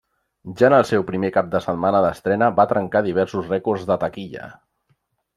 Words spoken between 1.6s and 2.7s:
setmana d'estrena, va